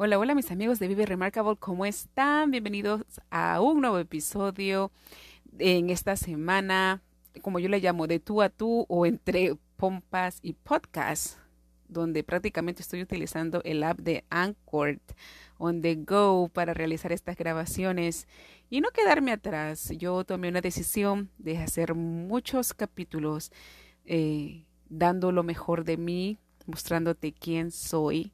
Hola, 0.00 0.16
hola 0.16 0.36
mis 0.36 0.52
amigos 0.52 0.78
de 0.78 0.86
Vive 0.86 1.06
Remarkable, 1.06 1.56
¿cómo 1.58 1.84
están? 1.84 2.52
Bienvenidos 2.52 3.02
a 3.30 3.60
un 3.60 3.80
nuevo 3.80 3.98
episodio 3.98 4.92
en 5.58 5.90
esta 5.90 6.14
semana, 6.14 7.02
como 7.42 7.58
yo 7.58 7.68
le 7.68 7.80
llamo, 7.80 8.06
de 8.06 8.20
tú 8.20 8.40
a 8.40 8.48
tú 8.48 8.86
o 8.88 9.06
entre 9.06 9.56
pompas 9.74 10.38
y 10.40 10.52
podcast, 10.52 11.38
donde 11.88 12.22
prácticamente 12.22 12.80
estoy 12.80 13.02
utilizando 13.02 13.60
el 13.64 13.82
app 13.82 13.98
de 13.98 14.24
Anchor 14.30 15.00
on 15.58 15.82
the 15.82 15.96
go 15.96 16.48
para 16.48 16.74
realizar 16.74 17.10
estas 17.10 17.36
grabaciones 17.36 18.28
y 18.70 18.80
no 18.80 18.90
quedarme 18.90 19.32
atrás. 19.32 19.90
Yo 19.98 20.22
tomé 20.22 20.48
una 20.48 20.60
decisión 20.60 21.28
de 21.38 21.58
hacer 21.58 21.96
muchos 21.96 22.72
capítulos 22.72 23.50
eh, 24.04 24.64
dando 24.88 25.32
lo 25.32 25.42
mejor 25.42 25.82
de 25.82 25.96
mí, 25.96 26.38
mostrándote 26.66 27.32
quién 27.32 27.72
soy 27.72 28.32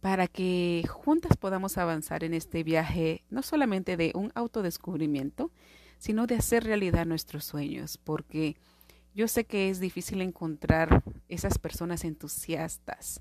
para 0.00 0.28
que 0.28 0.84
juntas 0.88 1.36
podamos 1.36 1.78
avanzar 1.78 2.24
en 2.24 2.34
este 2.34 2.62
viaje 2.62 3.24
no 3.30 3.42
solamente 3.42 3.96
de 3.96 4.12
un 4.14 4.30
autodescubrimiento, 4.34 5.50
sino 5.98 6.26
de 6.26 6.36
hacer 6.36 6.64
realidad 6.64 7.06
nuestros 7.06 7.44
sueños, 7.44 7.98
porque 7.98 8.56
yo 9.14 9.26
sé 9.26 9.44
que 9.44 9.68
es 9.68 9.80
difícil 9.80 10.20
encontrar 10.20 11.02
esas 11.28 11.58
personas 11.58 12.04
entusiastas 12.04 13.20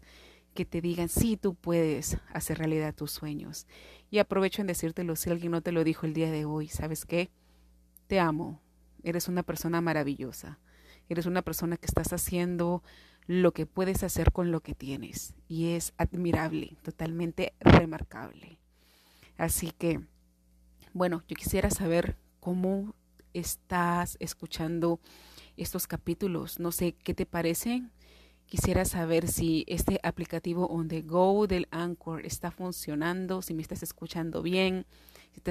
que 0.53 0.65
te 0.65 0.81
digan, 0.81 1.09
sí, 1.09 1.37
tú 1.37 1.55
puedes 1.55 2.17
hacer 2.33 2.57
realidad 2.57 2.93
tus 2.93 3.11
sueños. 3.11 3.67
Y 4.09 4.19
aprovecho 4.19 4.61
en 4.61 4.67
decírtelo 4.67 5.15
si 5.15 5.29
alguien 5.29 5.51
no 5.51 5.61
te 5.61 5.71
lo 5.71 5.83
dijo 5.83 6.05
el 6.05 6.13
día 6.13 6.31
de 6.31 6.45
hoy, 6.45 6.67
¿sabes 6.67 7.05
qué? 7.05 7.29
Te 8.07 8.19
amo, 8.19 8.61
eres 9.03 9.27
una 9.27 9.43
persona 9.43 9.81
maravillosa, 9.81 10.59
eres 11.09 11.25
una 11.25 11.41
persona 11.41 11.77
que 11.77 11.85
estás 11.85 12.13
haciendo 12.13 12.83
lo 13.27 13.51
que 13.53 13.65
puedes 13.65 14.03
hacer 14.03 14.31
con 14.31 14.51
lo 14.51 14.61
que 14.61 14.73
tienes 14.73 15.35
y 15.49 15.71
es 15.71 15.93
admirable, 15.97 16.77
totalmente 16.81 17.53
remarcable. 17.59 18.57
Así 19.37 19.71
que, 19.77 19.99
bueno, 20.93 21.21
yo 21.27 21.35
quisiera 21.35 21.69
saber 21.69 22.17
cómo 22.39 22.95
estás 23.33 24.17
escuchando 24.19 24.99
estos 25.57 25.87
capítulos. 25.87 26.59
No 26.59 26.71
sé 26.71 26.93
qué 26.93 27.13
te 27.13 27.25
parecen. 27.25 27.91
Quisiera 28.45 28.85
saber 28.85 29.27
si 29.27 29.65
este 29.67 29.99
aplicativo 30.03 30.67
on 30.67 30.87
the 30.87 31.01
go 31.01 31.47
del 31.47 31.67
Anchor 31.69 32.25
está 32.25 32.49
funcionando, 32.49 33.41
si 33.41 33.53
me 33.53 33.61
estás 33.61 33.83
escuchando 33.83 34.41
bien, 34.41 34.85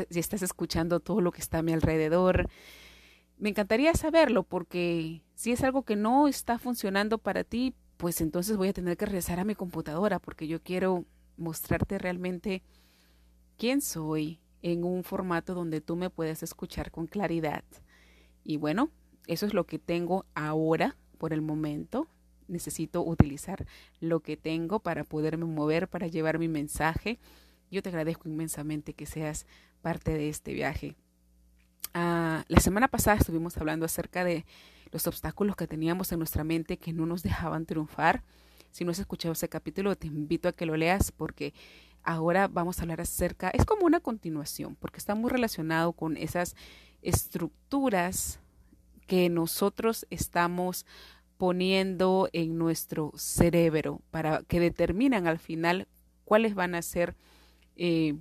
si, 0.09 0.19
estás 0.19 0.41
escuchando 0.41 1.01
todo 1.01 1.21
lo 1.21 1.31
que 1.31 1.43
está 1.43 1.59
a 1.59 1.63
mi 1.63 1.75
alrededor. 1.75 2.49
Me 3.39 3.51
encantaría 3.51 3.93
saberlo 3.95 4.45
porque 4.45 5.23
si 5.35 5.53
es 5.53 5.63
algo 5.63 5.83
que 5.83 5.97
no 5.97 6.27
está 6.27 6.59
funcionando 6.59 7.19
para 7.19 7.45
ti, 7.45 7.75
pues 7.99 8.21
entonces 8.21 8.57
voy 8.57 8.69
a 8.69 8.73
tener 8.73 8.97
que 8.97 9.07
regresar 9.07 9.39
a 9.39 9.45
mi 9.45 9.55
computadora 9.55 10.19
porque 10.19 10.49
yo 10.49 10.63
quiero 10.63 11.05
mostrarte 11.37 11.99
realmente 11.99 12.63
quién 13.59 13.83
soy 13.83 14.41
en 14.63 14.85
un 14.85 15.05
formato 15.05 15.55
donde 15.55 15.81
tú 15.81 15.97
me 15.97 16.11
puedas 16.11 16.43
escuchar 16.43 16.91
con 16.91 17.07
claridad. 17.07 17.63
Y 18.43 18.57
bueno, 18.57 18.91
eso 19.27 19.45
es 19.45 19.55
lo 19.55 19.67
que 19.67 19.79
tengo 19.79 20.25
ahora 20.35 20.97
por 21.19 21.33
el 21.33 21.43
momento. 21.43 22.09
Necesito 22.49 23.03
utilizar 23.05 23.67
lo 24.01 24.21
que 24.21 24.37
tengo 24.37 24.81
para 24.81 25.05
poderme 25.05 25.45
mover, 25.45 25.89
para 25.89 26.07
llevar 26.07 26.39
mi 26.39 26.49
mensaje. 26.49 27.19
Yo 27.71 27.83
te 27.83 27.91
agradezco 27.91 28.29
inmensamente 28.29 28.95
que 28.95 29.05
seas 29.05 29.47
parte 29.83 30.13
de 30.13 30.29
este 30.29 30.55
viaje. 30.55 30.97
Ah, 31.95 32.45
la 32.49 32.61
semana 32.61 32.89
pasada 32.89 33.17
estuvimos 33.17 33.57
hablando 33.57 33.87
acerca 33.87 34.25
de 34.25 34.45
los 34.93 35.07
obstáculos 35.07 35.57
que 35.57 35.67
teníamos 35.67 36.13
en 36.13 36.19
nuestra 36.19 36.45
mente 36.45 36.79
que 36.79 36.93
no 36.93 37.07
nos 37.07 37.23
dejaban 37.23 37.67
triunfar. 37.67 38.23
Si 38.71 38.85
no 38.85 38.91
has 38.91 38.99
escuchado 38.99 39.33
ese 39.33 39.49
capítulo, 39.49 39.97
te 39.97 40.07
invito 40.07 40.49
a 40.49 40.53
que 40.53 40.67
lo 40.67 40.77
leas 40.77 41.13
porque 41.13 41.55
ahora 42.03 42.49
vamos 42.49 42.79
a 42.79 42.83
hablar 42.83 43.01
acerca, 43.01 43.51
es 43.51 43.65
como 43.65 43.87
una 43.87 44.01
continuación, 44.01 44.77
porque 44.77 44.99
está 44.99 45.15
muy 45.15 45.31
relacionado 45.31 45.93
con 45.93 46.17
esas 46.17 46.55
estructuras 47.03 48.41
que 49.07 49.29
nosotros 49.29 50.07
estamos 50.11 50.87
poniendo 51.37 52.29
en 52.33 52.59
nuestro 52.59 53.13
cerebro 53.17 54.01
para 54.11 54.43
que 54.45 54.61
determinan 54.61 55.27
al 55.27 55.39
final 55.39 55.89
cuáles 56.25 56.55
van 56.55 56.75
a 56.75 56.83
ser 56.83 57.17
eh, 57.77 58.15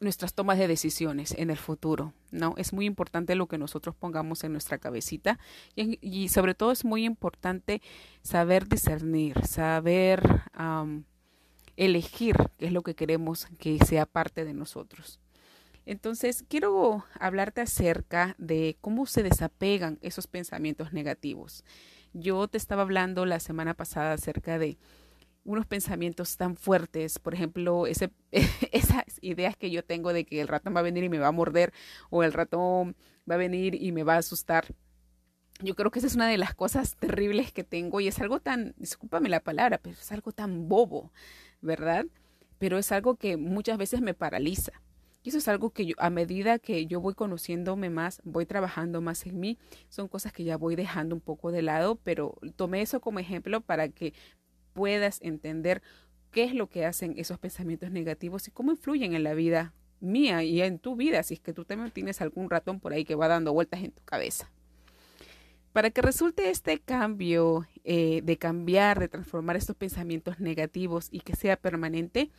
nuestras 0.00 0.34
tomas 0.34 0.58
de 0.58 0.68
decisiones 0.68 1.34
en 1.36 1.50
el 1.50 1.56
futuro, 1.56 2.12
¿no? 2.30 2.54
Es 2.56 2.72
muy 2.72 2.86
importante 2.86 3.34
lo 3.34 3.48
que 3.48 3.58
nosotros 3.58 3.94
pongamos 3.96 4.44
en 4.44 4.52
nuestra 4.52 4.78
cabecita 4.78 5.38
y, 5.74 6.28
sobre 6.28 6.54
todo 6.54 6.70
es 6.70 6.84
muy 6.84 7.04
importante 7.04 7.82
saber 8.22 8.68
discernir, 8.68 9.44
saber 9.46 10.42
elegir 11.76 12.36
qué 12.58 12.66
es 12.66 12.72
lo 12.72 12.82
que 12.82 12.94
queremos 12.94 13.46
que 13.58 13.78
sea 13.84 14.06
parte 14.06 14.44
de 14.44 14.54
nosotros. 14.54 15.20
Entonces, 15.86 16.44
quiero 16.48 17.04
hablarte 17.18 17.62
acerca 17.62 18.34
de 18.36 18.76
cómo 18.80 19.06
se 19.06 19.22
desapegan 19.22 19.98
esos 20.02 20.26
pensamientos 20.26 20.92
negativos. 20.92 21.64
Yo 22.12 22.46
te 22.46 22.58
estaba 22.58 22.82
hablando 22.82 23.24
la 23.24 23.40
semana 23.40 23.74
pasada 23.74 24.12
acerca 24.12 24.58
de 24.58 24.76
unos 25.44 25.64
pensamientos 25.64 26.36
tan 26.36 26.56
fuertes, 26.56 27.18
por 27.18 27.32
ejemplo, 27.32 27.86
ese, 27.86 28.10
ideas 29.22 29.56
que 29.56 29.70
yo 29.70 29.84
tengo 29.84 30.12
de 30.12 30.24
que 30.24 30.40
el 30.40 30.48
ratón 30.48 30.74
va 30.74 30.80
a 30.80 30.84
venir 30.84 31.04
y 31.04 31.08
me 31.08 31.18
va 31.18 31.28
a 31.28 31.32
morder 31.32 31.72
o 32.10 32.22
el 32.22 32.32
ratón 32.32 32.96
va 33.28 33.34
a 33.34 33.38
venir 33.38 33.74
y 33.74 33.92
me 33.92 34.02
va 34.02 34.14
a 34.14 34.18
asustar. 34.18 34.74
Yo 35.60 35.74
creo 35.74 35.90
que 35.90 35.98
esa 35.98 36.06
es 36.06 36.14
una 36.14 36.28
de 36.28 36.38
las 36.38 36.54
cosas 36.54 36.96
terribles 36.96 37.52
que 37.52 37.64
tengo 37.64 38.00
y 38.00 38.08
es 38.08 38.20
algo 38.20 38.40
tan, 38.40 38.74
discúlpame 38.76 39.28
la 39.28 39.40
palabra, 39.40 39.78
pero 39.78 39.96
es 39.96 40.12
algo 40.12 40.30
tan 40.32 40.68
bobo, 40.68 41.12
¿verdad? 41.60 42.06
Pero 42.58 42.78
es 42.78 42.92
algo 42.92 43.16
que 43.16 43.36
muchas 43.36 43.76
veces 43.76 44.00
me 44.00 44.14
paraliza. 44.14 44.72
Y 45.22 45.30
eso 45.30 45.38
es 45.38 45.48
algo 45.48 45.70
que 45.70 45.94
a 45.98 46.10
medida 46.10 46.60
que 46.60 46.86
yo 46.86 47.00
voy 47.00 47.14
conociéndome 47.14 47.90
más, 47.90 48.20
voy 48.24 48.46
trabajando 48.46 49.00
más 49.00 49.26
en 49.26 49.40
mí, 49.40 49.58
son 49.88 50.06
cosas 50.06 50.32
que 50.32 50.44
ya 50.44 50.56
voy 50.56 50.76
dejando 50.76 51.14
un 51.14 51.20
poco 51.20 51.50
de 51.50 51.62
lado, 51.62 51.96
pero 52.04 52.38
tomé 52.54 52.82
eso 52.82 53.00
como 53.00 53.18
ejemplo 53.18 53.60
para 53.60 53.88
que 53.88 54.14
puedas 54.74 55.18
entender 55.22 55.82
qué 56.30 56.44
es 56.44 56.54
lo 56.54 56.68
que 56.68 56.84
hacen 56.84 57.14
esos 57.16 57.38
pensamientos 57.38 57.90
negativos 57.90 58.48
y 58.48 58.50
cómo 58.50 58.72
influyen 58.72 59.14
en 59.14 59.22
la 59.22 59.34
vida 59.34 59.74
mía 60.00 60.42
y 60.42 60.62
en 60.62 60.78
tu 60.78 60.96
vida, 60.96 61.22
si 61.22 61.34
es 61.34 61.40
que 61.40 61.52
tú 61.52 61.64
también 61.64 61.90
tienes 61.90 62.20
algún 62.20 62.50
ratón 62.50 62.80
por 62.80 62.92
ahí 62.92 63.04
que 63.04 63.14
va 63.14 63.28
dando 63.28 63.52
vueltas 63.52 63.82
en 63.82 63.92
tu 63.92 64.02
cabeza. 64.04 64.50
Para 65.72 65.90
que 65.90 66.02
resulte 66.02 66.50
este 66.50 66.80
cambio 66.80 67.66
eh, 67.84 68.20
de 68.24 68.36
cambiar, 68.36 68.98
de 68.98 69.08
transformar 69.08 69.56
estos 69.56 69.76
pensamientos 69.76 70.40
negativos 70.40 71.08
y 71.10 71.20
que 71.20 71.36
sea 71.36 71.56
permanente, 71.56 72.30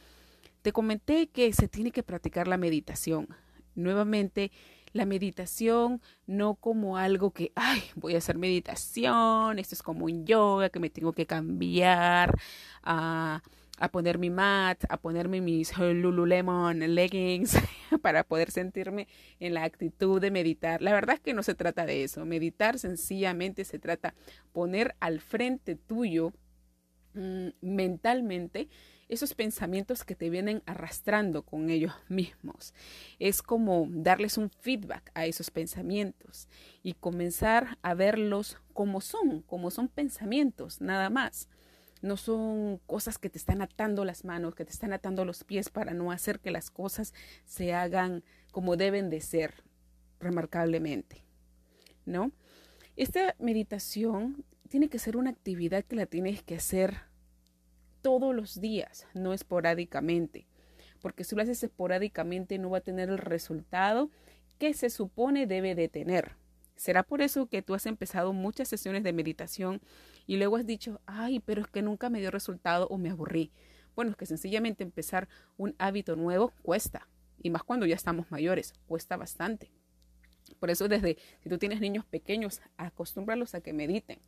te 0.62 0.74
comenté 0.74 1.28
que 1.28 1.54
se 1.54 1.68
tiene 1.68 1.92
que 1.92 2.04
practicar 2.04 2.48
la 2.48 2.58
meditación. 2.58 3.28
Nuevamente, 3.76 4.52
la 4.92 5.06
meditación 5.06 6.02
no 6.26 6.56
como 6.56 6.98
algo 6.98 7.32
que, 7.32 7.52
ay, 7.56 7.82
voy 7.96 8.16
a 8.16 8.18
hacer 8.18 8.38
meditación, 8.38 9.60
esto 9.60 9.76
es 9.76 9.84
como 9.84 10.06
un 10.06 10.26
yoga, 10.26 10.70
que 10.70 10.80
me 10.80 10.90
tengo 10.90 11.14
que 11.14 11.26
cambiar 11.26 12.38
a, 12.84 13.42
a 13.80 13.90
poner 13.90 14.18
mi 14.18 14.30
mat, 14.30 14.84
a 14.90 14.98
ponerme 14.98 15.42
mis 15.42 15.76
Lululemon 15.78 16.80
leggings 16.94 17.58
para 18.02 18.24
poder 18.24 18.52
sentirme 18.52 19.08
en 19.40 19.54
la 19.54 19.64
actitud 19.64 20.22
de 20.22 20.32
meditar. 20.32 20.82
La 20.82 20.94
verdad 20.94 21.16
es 21.16 21.22
que 21.22 21.34
no 21.34 21.44
se 21.44 21.56
trata 21.56 21.86
de 21.86 22.04
eso. 22.04 22.26
Meditar 22.26 22.78
sencillamente 22.78 23.66
se 23.66 23.80
trata 23.80 24.14
poner 24.52 24.96
al 25.00 25.22
frente 25.22 25.76
tuyo 25.76 26.34
mm, 27.14 27.50
mentalmente 27.62 28.70
esos 29.08 29.34
pensamientos 29.34 30.06
que 30.06 30.16
te 30.16 30.30
vienen 30.30 30.62
arrastrando 30.68 31.42
con 31.42 31.70
ellos 31.70 31.94
mismos. 32.08 32.76
Es 33.18 33.42
como 33.42 33.88
darles 33.90 34.38
un 34.38 34.52
feedback 34.52 35.12
a 35.16 35.26
esos 35.26 35.50
pensamientos 35.50 36.48
y 36.84 36.94
comenzar 36.94 37.80
a 37.82 37.96
verlos 37.96 38.58
como 38.74 39.02
son, 39.02 39.42
como 39.42 39.72
son 39.72 39.88
pensamientos, 39.88 40.80
nada 40.80 41.10
más. 41.10 41.50
No 42.02 42.18
son 42.18 42.80
cosas 42.86 43.18
que 43.18 43.30
te 43.30 43.38
están 43.38 43.62
atando 43.62 44.06
las 44.06 44.24
manos, 44.24 44.56
que 44.56 44.66
te 44.66 44.72
están 44.72 44.94
atando 44.94 45.26
los 45.26 45.44
pies 45.44 45.70
para 45.70 45.94
no 45.94 46.12
hacer 46.12 46.40
que 46.40 46.52
las 46.52 46.70
cosas 46.70 47.14
se 47.46 47.74
hagan 47.74 48.24
como 48.52 48.78
deben 48.78 49.10
de 49.10 49.22
ser, 49.22 49.64
remarcablemente. 50.20 51.24
¿No? 52.06 52.32
Esta 52.96 53.36
meditación 53.40 54.44
tiene 54.70 54.90
que 54.90 55.00
ser 55.00 55.18
una 55.18 55.30
actividad 55.30 55.84
que 55.84 55.96
la 55.96 56.06
tienes 56.06 56.44
que 56.44 56.56
hacer 56.56 56.98
todos 58.02 58.36
los 58.36 58.62
días, 58.62 59.08
no 59.14 59.34
esporádicamente. 59.34 60.48
Porque 61.02 61.24
si 61.24 61.36
lo 61.36 61.42
haces 61.42 61.64
esporádicamente 61.64 62.58
no 62.58 62.70
va 62.70 62.80
a 62.80 62.82
tener 62.82 63.10
el 63.10 63.18
resultado 63.18 64.10
que 64.58 64.74
se 64.74 64.90
supone 64.90 65.48
debe 65.48 65.76
de 65.76 65.88
tener. 65.88 66.36
¿Será 66.80 67.04
por 67.04 67.22
eso 67.22 67.48
que 67.48 67.62
tú 67.62 67.74
has 67.74 67.86
empezado 67.86 68.32
muchas 68.32 68.70
sesiones 68.70 69.04
de 69.04 69.12
meditación 69.12 69.82
y 70.26 70.38
luego 70.38 70.56
has 70.56 70.66
dicho, 70.66 71.02
ay, 71.06 71.42
pero 71.42 71.60
es 71.60 71.68
que 71.68 71.82
nunca 71.82 72.10
me 72.10 72.22
dio 72.22 72.32
resultado 72.32 72.88
o 72.88 72.98
me 72.98 73.10
aburrí? 73.10 73.52
Bueno, 73.98 74.12
es 74.12 74.18
que 74.18 74.26
sencillamente 74.26 74.82
empezar 74.82 75.28
un 75.58 75.76
hábito 75.78 76.16
nuevo 76.16 76.54
cuesta. 76.62 77.10
Y 77.44 77.50
más 77.50 77.64
cuando 77.64 77.86
ya 77.86 77.96
estamos 77.96 78.32
mayores, 78.32 78.74
cuesta 78.88 79.18
bastante. 79.18 79.70
Por 80.58 80.70
eso 80.70 80.88
desde, 80.88 81.18
si 81.44 81.50
tú 81.50 81.58
tienes 81.58 81.82
niños 81.82 82.06
pequeños, 82.06 82.62
acostúmbralos 82.78 83.56
a 83.56 83.60
que 83.60 83.74
mediten, 83.74 84.20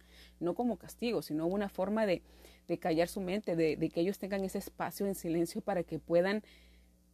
no 0.42 0.54
como 0.54 0.76
castigo, 0.76 1.22
sino 1.22 1.48
una 1.48 1.70
forma 1.70 2.06
de, 2.06 2.22
de 2.68 2.78
callar 2.80 3.08
su 3.08 3.22
mente, 3.22 3.56
de, 3.56 3.78
de, 3.78 3.90
que 3.90 4.02
ellos 4.02 4.20
tengan 4.20 4.44
ese 4.44 4.58
espacio 4.58 5.06
en 5.06 5.16
silencio 5.16 5.62
para 5.62 5.84
que 5.84 6.00
puedan 6.00 6.44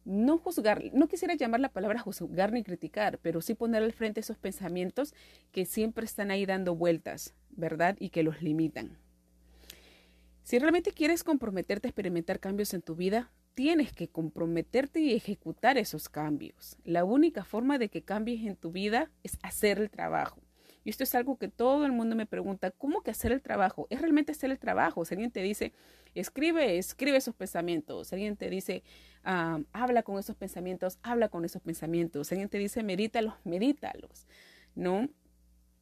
no 0.04 0.38
juzgar, 0.38 0.82
no 0.92 1.08
quisiera 1.08 1.34
llamar 1.34 1.60
la 1.60 1.72
palabra 1.72 2.00
juzgar 2.00 2.52
ni 2.52 2.62
criticar, 2.62 3.18
pero 3.18 3.40
sí 3.40 3.54
poner 3.54 3.82
al 3.82 3.92
frente 3.92 4.20
esos 4.20 4.38
pensamientos 4.38 5.14
que 5.52 5.64
siempre 5.64 6.04
están 6.04 6.30
ahí 6.30 6.46
dando 6.46 6.74
vueltas, 6.74 7.34
¿verdad? 7.50 7.96
Y 7.98 8.10
que 8.10 8.22
los 8.22 8.42
limitan. 8.42 8.98
Si 10.42 10.58
realmente 10.58 10.92
quieres 10.92 11.24
comprometerte 11.24 11.88
a 11.88 11.90
experimentar 11.90 12.40
cambios 12.40 12.72
en 12.72 12.80
tu 12.80 12.96
vida, 12.96 13.30
tienes 13.52 13.92
que 13.92 14.08
comprometerte 14.08 15.00
y 15.00 15.12
ejecutar 15.14 15.76
esos 15.76 16.08
cambios. 16.08 16.78
La 16.84 17.04
única 17.04 17.44
forma 17.44 17.76
de 17.76 17.90
que 17.90 18.02
cambies 18.02 18.46
en 18.46 18.56
tu 18.56 18.72
vida 18.72 19.10
es 19.24 19.36
hacer 19.42 19.78
el 19.78 19.90
trabajo. 19.90 20.40
Y 20.84 20.90
esto 20.90 21.04
es 21.04 21.14
algo 21.14 21.36
que 21.36 21.48
todo 21.48 21.84
el 21.84 21.92
mundo 21.92 22.16
me 22.16 22.26
pregunta, 22.26 22.70
¿cómo 22.70 23.02
que 23.02 23.10
hacer 23.10 23.32
el 23.32 23.42
trabajo? 23.42 23.86
¿Es 23.90 24.00
realmente 24.00 24.32
hacer 24.32 24.50
el 24.50 24.58
trabajo? 24.58 25.04
Si 25.04 25.14
alguien 25.14 25.30
te 25.30 25.42
dice, 25.42 25.72
escribe, 26.14 26.78
escribe 26.78 27.16
esos 27.16 27.34
pensamientos. 27.34 28.08
Si 28.08 28.14
alguien 28.14 28.36
te 28.36 28.50
dice, 28.50 28.82
habla 29.22 30.02
con 30.02 30.18
esos 30.18 30.36
pensamientos, 30.36 30.98
habla 31.02 31.28
con 31.28 31.44
esos 31.44 31.62
pensamientos. 31.62 32.28
Si 32.28 32.34
alguien 32.34 32.48
te 32.48 32.58
dice, 32.58 32.82
medítalos, 32.82 33.34
medítalos. 33.44 34.26
¿No? 34.74 35.08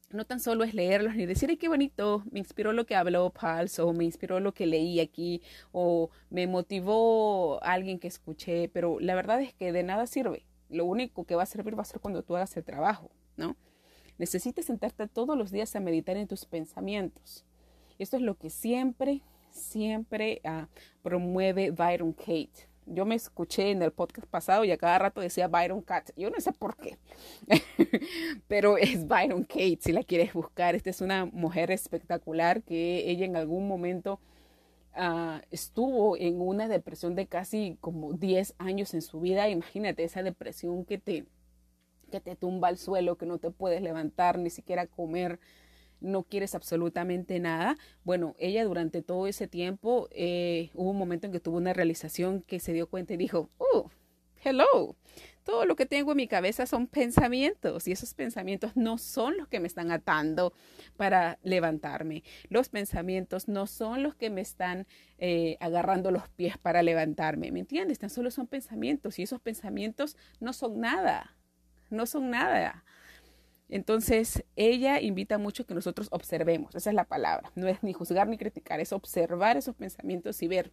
no 0.09 0.25
tan 0.25 0.39
solo 0.39 0.63
es 0.63 0.73
leerlos 0.73 1.15
ni 1.15 1.25
decir, 1.25 1.49
ay, 1.49 1.57
qué 1.57 1.67
bonito, 1.67 2.23
me 2.31 2.39
inspiró 2.39 2.71
lo 2.71 2.85
que 2.85 2.95
habló 2.95 3.29
Pals 3.31 3.79
o 3.79 3.91
me 3.93 4.05
inspiró 4.05 4.39
lo 4.39 4.53
que 4.53 4.65
leí 4.65 4.99
aquí 4.99 5.41
o 5.71 6.09
me 6.29 6.47
motivó 6.47 7.61
alguien 7.63 7.99
que 7.99 8.07
escuché, 8.07 8.69
pero 8.69 8.99
la 8.99 9.15
verdad 9.15 9.41
es 9.41 9.53
que 9.53 9.71
de 9.71 9.83
nada 9.83 10.07
sirve. 10.07 10.45
Lo 10.69 10.85
único 10.85 11.25
que 11.25 11.35
va 11.35 11.43
a 11.43 11.45
servir 11.45 11.77
va 11.77 11.81
a 11.81 11.85
ser 11.85 11.99
cuando 11.99 12.23
tú 12.23 12.35
hagas 12.35 12.55
el 12.57 12.63
trabajo, 12.63 13.11
¿no? 13.35 13.55
Necesitas 14.17 14.65
sentarte 14.65 15.07
todos 15.07 15.37
los 15.37 15.51
días 15.51 15.75
a 15.75 15.79
meditar 15.79 16.17
en 16.17 16.27
tus 16.27 16.45
pensamientos. 16.45 17.45
Esto 17.99 18.17
es 18.17 18.23
lo 18.23 18.35
que 18.35 18.49
siempre, 18.49 19.21
siempre 19.51 20.41
uh, 20.43 20.65
promueve 21.01 21.71
Byron 21.71 22.13
Kate 22.13 22.67
yo 22.87 23.05
me 23.05 23.15
escuché 23.15 23.71
en 23.71 23.81
el 23.81 23.91
podcast 23.91 24.27
pasado 24.27 24.63
y 24.63 24.71
a 24.71 24.77
cada 24.77 24.97
rato 24.97 25.21
decía 25.21 25.47
Byron 25.47 25.81
Cat. 25.81 26.11
Yo 26.15 26.29
no 26.29 26.39
sé 26.39 26.53
por 26.53 26.77
qué, 26.77 26.97
pero 28.47 28.77
es 28.77 29.07
Byron 29.07 29.43
Kate 29.43 29.79
si 29.81 29.91
la 29.91 30.03
quieres 30.03 30.33
buscar. 30.33 30.75
Esta 30.75 30.89
es 30.89 31.01
una 31.01 31.25
mujer 31.25 31.71
espectacular 31.71 32.63
que 32.63 33.09
ella 33.09 33.25
en 33.25 33.35
algún 33.35 33.67
momento 33.67 34.19
uh, 34.95 35.39
estuvo 35.51 36.17
en 36.17 36.39
una 36.39 36.67
depresión 36.67 37.15
de 37.15 37.27
casi 37.27 37.77
como 37.81 38.13
10 38.13 38.55
años 38.57 38.93
en 38.93 39.01
su 39.01 39.19
vida. 39.19 39.49
Imagínate 39.49 40.03
esa 40.03 40.23
depresión 40.23 40.85
que 40.85 40.97
te, 40.97 41.25
que 42.07 42.19
te 42.19 42.35
tumba 42.35 42.67
al 42.69 42.77
suelo, 42.77 43.17
que 43.17 43.25
no 43.25 43.37
te 43.37 43.51
puedes 43.51 43.81
levantar, 43.81 44.37
ni 44.37 44.49
siquiera 44.49 44.87
comer 44.87 45.39
no 45.99 46.23
quieres 46.23 46.55
absolutamente 46.55 47.39
nada. 47.39 47.77
Bueno, 48.03 48.35
ella 48.37 48.63
durante 48.65 49.01
todo 49.01 49.27
ese 49.27 49.47
tiempo 49.47 50.07
eh, 50.11 50.69
hubo 50.73 50.91
un 50.91 50.97
momento 50.97 51.25
en 51.25 51.33
que 51.33 51.39
tuvo 51.39 51.57
una 51.57 51.73
realización 51.73 52.41
que 52.41 52.59
se 52.59 52.73
dio 52.73 52.87
cuenta 52.87 53.13
y 53.13 53.17
dijo, 53.17 53.49
oh, 53.57 53.89
hello, 54.43 54.95
todo 55.43 55.65
lo 55.65 55.75
que 55.75 55.85
tengo 55.85 56.11
en 56.11 56.17
mi 56.17 56.27
cabeza 56.27 56.65
son 56.65 56.87
pensamientos 56.87 57.87
y 57.87 57.93
esos 57.93 58.13
pensamientos 58.13 58.75
no 58.75 58.97
son 58.97 59.37
los 59.37 59.47
que 59.47 59.59
me 59.59 59.67
están 59.67 59.91
atando 59.91 60.53
para 60.97 61.39
levantarme. 61.41 62.23
Los 62.49 62.69
pensamientos 62.69 63.47
no 63.47 63.65
son 63.65 64.03
los 64.03 64.13
que 64.15 64.29
me 64.29 64.41
están 64.41 64.87
eh, 65.17 65.57
agarrando 65.59 66.11
los 66.11 66.27
pies 66.29 66.57
para 66.57 66.83
levantarme. 66.83 67.51
¿Me 67.51 67.61
entiendes? 67.61 67.99
Tan 67.99 68.09
solo 68.09 68.29
son 68.29 68.47
pensamientos 68.47 69.19
y 69.19 69.23
esos 69.23 69.39
pensamientos 69.39 70.17
no 70.39 70.53
son 70.53 70.81
nada. 70.81 71.36
No 71.89 72.05
son 72.05 72.29
nada. 72.29 72.83
Entonces, 73.69 74.45
ella 74.55 75.01
invita 75.01 75.37
mucho 75.37 75.65
que 75.65 75.73
nosotros 75.73 76.07
observemos, 76.11 76.73
esa 76.75 76.89
es 76.89 76.95
la 76.95 77.03
palabra, 77.03 77.51
no 77.55 77.67
es 77.67 77.83
ni 77.83 77.91
juzgar 77.91 78.27
ni 78.27 78.37
criticar, 78.37 78.79
es 78.79 78.93
observar 78.93 79.57
esos 79.57 79.75
pensamientos 79.75 80.41
y 80.41 80.47
ver 80.47 80.71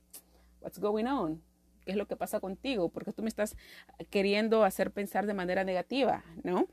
what's 0.61 0.79
going 0.79 1.07
on, 1.07 1.43
qué 1.85 1.93
es 1.93 1.97
lo 1.97 2.07
que 2.07 2.15
pasa 2.15 2.39
contigo, 2.39 2.91
porque 2.91 3.13
tú 3.13 3.23
me 3.23 3.29
estás 3.29 3.57
queriendo 4.11 4.63
hacer 4.63 4.93
pensar 4.93 5.27
de 5.27 5.35
manera 5.35 5.65
negativa, 5.65 6.25
¿no? 6.45 6.69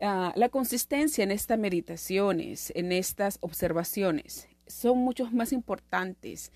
Uh, 0.00 0.32
la 0.34 0.48
consistencia 0.48 1.22
en 1.22 1.30
estas 1.30 1.58
meditaciones, 1.58 2.72
en 2.74 2.92
estas 2.92 3.36
observaciones, 3.42 4.48
son 4.66 4.96
muchos 4.98 5.32
más 5.34 5.52
importantes 5.52 6.52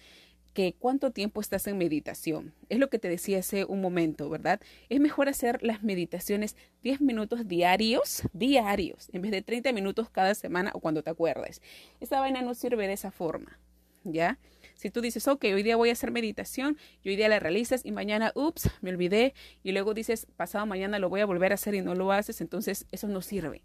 que 0.54 0.74
cuánto 0.78 1.10
tiempo 1.10 1.40
estás 1.40 1.66
en 1.66 1.76
meditación. 1.76 2.54
Es 2.68 2.78
lo 2.78 2.88
que 2.88 2.98
te 2.98 3.08
decía 3.08 3.40
hace 3.40 3.64
un 3.64 3.80
momento, 3.80 4.30
¿verdad? 4.30 4.60
Es 4.88 5.00
mejor 5.00 5.28
hacer 5.28 5.62
las 5.62 5.82
meditaciones 5.82 6.56
10 6.82 7.00
minutos 7.00 7.46
diarios, 7.46 8.22
diarios, 8.32 9.10
en 9.12 9.22
vez 9.22 9.32
de 9.32 9.42
30 9.42 9.72
minutos 9.72 10.08
cada 10.08 10.34
semana 10.34 10.70
o 10.72 10.80
cuando 10.80 11.02
te 11.02 11.10
acuerdes. 11.10 11.60
Esa 12.00 12.20
vaina 12.20 12.40
no 12.40 12.54
sirve 12.54 12.86
de 12.86 12.94
esa 12.94 13.10
forma, 13.10 13.58
¿ya? 14.04 14.38
Si 14.76 14.90
tú 14.90 15.00
dices, 15.00 15.26
ok, 15.28 15.44
hoy 15.44 15.62
día 15.62 15.76
voy 15.76 15.88
a 15.88 15.92
hacer 15.92 16.12
meditación 16.12 16.78
y 17.02 17.10
hoy 17.10 17.16
día 17.16 17.28
la 17.28 17.40
realizas 17.40 17.84
y 17.84 17.90
mañana, 17.90 18.32
ups, 18.34 18.70
me 18.80 18.90
olvidé 18.90 19.34
y 19.62 19.72
luego 19.72 19.92
dices, 19.92 20.26
pasado 20.36 20.66
mañana 20.66 20.98
lo 20.98 21.08
voy 21.08 21.20
a 21.20 21.26
volver 21.26 21.52
a 21.52 21.56
hacer 21.56 21.74
y 21.74 21.82
no 21.82 21.94
lo 21.94 22.12
haces, 22.12 22.40
entonces 22.40 22.86
eso 22.92 23.08
no 23.08 23.22
sirve. 23.22 23.62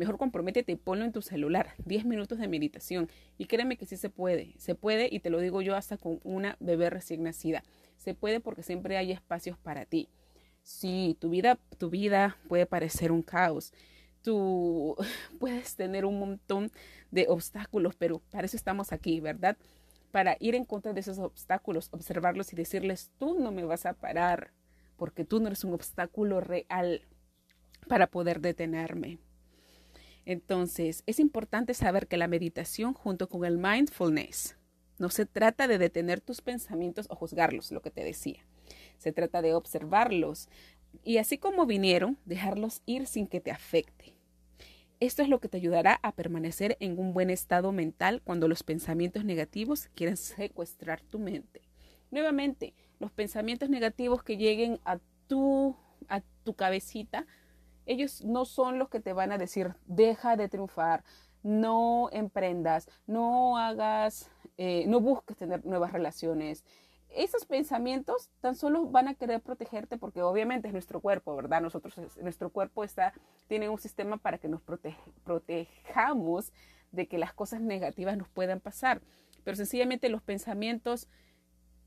Mejor 0.00 0.16
comprométete 0.16 0.72
y 0.72 0.76
ponlo 0.76 1.04
en 1.04 1.12
tu 1.12 1.20
celular. 1.20 1.74
10 1.84 2.06
minutos 2.06 2.38
de 2.38 2.48
meditación. 2.48 3.10
Y 3.36 3.44
créeme 3.44 3.76
que 3.76 3.84
sí 3.84 3.98
se 3.98 4.08
puede. 4.08 4.54
Se 4.56 4.74
puede 4.74 5.10
y 5.12 5.20
te 5.20 5.28
lo 5.28 5.40
digo 5.40 5.60
yo 5.60 5.76
hasta 5.76 5.98
con 5.98 6.20
una 6.24 6.56
bebé 6.58 6.88
recién 6.88 7.22
nacida. 7.22 7.62
Se 7.98 8.14
puede 8.14 8.40
porque 8.40 8.62
siempre 8.62 8.96
hay 8.96 9.12
espacios 9.12 9.58
para 9.58 9.84
ti. 9.84 10.08
Sí, 10.62 11.18
tu 11.20 11.28
vida, 11.28 11.58
tu 11.76 11.90
vida 11.90 12.38
puede 12.48 12.64
parecer 12.64 13.12
un 13.12 13.20
caos. 13.20 13.74
Tú 14.22 14.96
puedes 15.38 15.76
tener 15.76 16.06
un 16.06 16.18
montón 16.18 16.72
de 17.10 17.26
obstáculos, 17.28 17.94
pero 17.94 18.20
para 18.30 18.46
eso 18.46 18.56
estamos 18.56 18.92
aquí, 18.92 19.20
¿verdad? 19.20 19.58
Para 20.12 20.38
ir 20.40 20.54
en 20.54 20.64
contra 20.64 20.94
de 20.94 21.00
esos 21.00 21.18
obstáculos, 21.18 21.88
observarlos 21.90 22.54
y 22.54 22.56
decirles, 22.56 23.10
tú 23.18 23.38
no 23.38 23.52
me 23.52 23.64
vas 23.64 23.84
a 23.84 23.92
parar, 23.92 24.52
porque 24.96 25.26
tú 25.26 25.40
no 25.40 25.48
eres 25.48 25.62
un 25.62 25.74
obstáculo 25.74 26.40
real 26.40 27.02
para 27.86 28.06
poder 28.06 28.40
detenerme. 28.40 29.18
Entonces, 30.30 31.02
es 31.06 31.18
importante 31.18 31.74
saber 31.74 32.06
que 32.06 32.16
la 32.16 32.28
meditación 32.28 32.94
junto 32.94 33.28
con 33.28 33.44
el 33.44 33.58
mindfulness 33.58 34.56
no 34.96 35.08
se 35.08 35.26
trata 35.26 35.66
de 35.66 35.76
detener 35.76 36.20
tus 36.20 36.40
pensamientos 36.40 37.08
o 37.10 37.16
juzgarlos, 37.16 37.72
lo 37.72 37.82
que 37.82 37.90
te 37.90 38.04
decía. 38.04 38.46
Se 38.96 39.10
trata 39.10 39.42
de 39.42 39.54
observarlos 39.54 40.48
y 41.02 41.16
así 41.16 41.36
como 41.36 41.66
vinieron, 41.66 42.16
dejarlos 42.26 42.80
ir 42.86 43.08
sin 43.08 43.26
que 43.26 43.40
te 43.40 43.50
afecte. 43.50 44.14
Esto 45.00 45.22
es 45.22 45.28
lo 45.28 45.40
que 45.40 45.48
te 45.48 45.56
ayudará 45.56 45.98
a 46.00 46.12
permanecer 46.12 46.76
en 46.78 47.00
un 47.00 47.12
buen 47.12 47.30
estado 47.30 47.72
mental 47.72 48.22
cuando 48.22 48.46
los 48.46 48.62
pensamientos 48.62 49.24
negativos 49.24 49.88
quieren 49.96 50.16
secuestrar 50.16 51.00
tu 51.00 51.18
mente. 51.18 51.62
Nuevamente, 52.12 52.72
los 53.00 53.10
pensamientos 53.10 53.68
negativos 53.68 54.22
que 54.22 54.36
lleguen 54.36 54.78
a 54.84 55.00
tu, 55.26 55.74
a 56.08 56.20
tu 56.44 56.54
cabecita 56.54 57.26
ellos 57.90 58.24
no 58.24 58.44
son 58.44 58.78
los 58.78 58.88
que 58.88 59.00
te 59.00 59.12
van 59.12 59.32
a 59.32 59.38
decir, 59.38 59.74
deja 59.86 60.36
de 60.36 60.48
triunfar, 60.48 61.02
no 61.42 62.08
emprendas, 62.12 62.88
no 63.08 63.58
hagas, 63.58 64.30
eh, 64.58 64.84
no 64.86 65.00
busques 65.00 65.36
tener 65.36 65.66
nuevas 65.66 65.92
relaciones. 65.92 66.64
Esos 67.08 67.46
pensamientos 67.46 68.30
tan 68.40 68.54
solo 68.54 68.86
van 68.86 69.08
a 69.08 69.14
querer 69.14 69.40
protegerte 69.40 69.98
porque 69.98 70.22
obviamente 70.22 70.68
es 70.68 70.72
nuestro 70.72 71.00
cuerpo, 71.00 71.34
¿verdad? 71.34 71.60
Nosotros, 71.60 71.94
nuestro 72.22 72.50
cuerpo 72.50 72.84
está, 72.84 73.12
tiene 73.48 73.68
un 73.68 73.78
sistema 73.78 74.18
para 74.18 74.38
que 74.38 74.46
nos 74.46 74.62
protejamos 75.24 76.52
de 76.92 77.08
que 77.08 77.18
las 77.18 77.34
cosas 77.34 77.60
negativas 77.60 78.16
nos 78.16 78.28
puedan 78.28 78.60
pasar. 78.60 79.02
Pero 79.42 79.56
sencillamente 79.56 80.08
los 80.08 80.22
pensamientos 80.22 81.08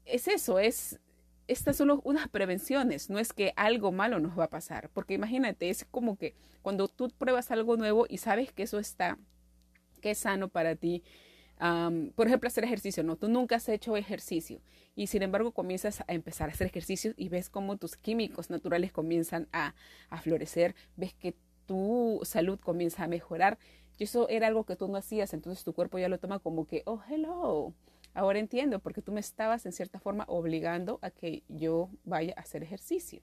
es 0.03 0.27
eso, 0.27 0.59
es 0.59 0.99
estas 1.47 1.75
son 1.75 1.99
unas 2.03 2.27
prevenciones, 2.29 3.09
no 3.09 3.19
es 3.19 3.33
que 3.33 3.53
algo 3.55 3.91
malo 3.91 4.19
nos 4.19 4.37
va 4.37 4.45
a 4.45 4.49
pasar, 4.49 4.89
porque 4.93 5.13
imagínate, 5.13 5.69
es 5.69 5.85
como 5.91 6.17
que 6.17 6.35
cuando 6.61 6.87
tú 6.87 7.09
pruebas 7.17 7.51
algo 7.51 7.77
nuevo 7.77 8.05
y 8.07 8.17
sabes 8.17 8.51
que 8.51 8.63
eso 8.63 8.79
está, 8.79 9.17
que 10.01 10.11
es 10.11 10.19
sano 10.19 10.47
para 10.47 10.75
ti, 10.75 11.03
por 12.15 12.27
ejemplo, 12.27 12.47
hacer 12.47 12.63
ejercicio, 12.63 13.03
no, 13.03 13.15
tú 13.15 13.29
nunca 13.29 13.55
has 13.55 13.69
hecho 13.69 13.95
ejercicio 13.95 14.61
y 14.95 15.07
sin 15.07 15.23
embargo 15.23 15.51
comienzas 15.51 16.01
a 16.01 16.13
empezar 16.13 16.49
a 16.49 16.53
hacer 16.53 16.67
ejercicio 16.67 17.13
y 17.15 17.29
ves 17.29 17.49
cómo 17.49 17.77
tus 17.77 17.95
químicos 17.95 18.49
naturales 18.49 18.91
comienzan 18.91 19.47
a, 19.53 19.73
a 20.09 20.21
florecer, 20.21 20.75
ves 20.97 21.13
que 21.13 21.35
tu 21.65 22.19
salud 22.23 22.59
comienza 22.59 23.03
a 23.03 23.07
mejorar 23.07 23.57
y 23.97 24.03
eso 24.03 24.27
era 24.27 24.47
algo 24.47 24.65
que 24.65 24.75
tú 24.75 24.87
no 24.87 24.97
hacías, 24.97 25.33
entonces 25.33 25.63
tu 25.63 25.73
cuerpo 25.73 25.99
ya 25.99 26.09
lo 26.09 26.19
toma 26.19 26.39
como 26.39 26.65
que, 26.65 26.81
oh, 26.85 27.01
hello, 27.09 27.73
Ahora 28.13 28.39
entiendo 28.39 28.79
porque 28.79 29.01
tú 29.01 29.11
me 29.11 29.19
estabas 29.19 29.65
en 29.65 29.71
cierta 29.71 29.99
forma 29.99 30.25
obligando 30.27 30.99
a 31.01 31.09
que 31.09 31.43
yo 31.47 31.89
vaya 32.03 32.33
a 32.37 32.41
hacer 32.41 32.63
ejercicio. 32.63 33.21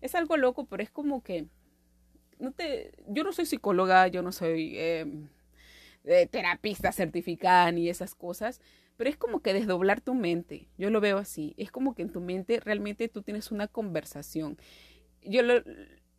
Es 0.00 0.14
algo 0.14 0.36
loco, 0.36 0.66
pero 0.66 0.82
es 0.82 0.90
como 0.90 1.22
que 1.22 1.48
yo 3.08 3.24
no 3.24 3.32
soy 3.32 3.46
psicóloga, 3.46 4.08
yo 4.08 4.22
no 4.22 4.32
soy 4.32 4.78
em, 4.78 5.28
eh, 6.04 6.26
terapista 6.26 6.92
certificada 6.92 7.70
ni 7.72 7.88
esas 7.88 8.14
cosas, 8.14 8.60
pero 8.96 9.10
es 9.10 9.16
como 9.16 9.40
que 9.40 9.52
desdoblar 9.52 10.00
tu 10.00 10.14
mente. 10.14 10.68
Yo 10.78 10.90
lo 10.90 11.00
veo 11.00 11.18
así. 11.18 11.54
Es 11.56 11.70
como 11.70 11.94
que 11.94 12.02
en 12.02 12.10
tu 12.10 12.20
mente 12.20 12.60
realmente 12.60 13.08
tú 13.08 13.22
tienes 13.22 13.50
una 13.50 13.68
conversación. 13.68 14.58
Yo 15.22 15.42
lo, 15.42 15.62